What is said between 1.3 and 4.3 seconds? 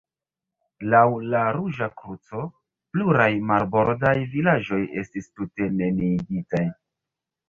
la Ruĝa Kruco, pluraj marbordaj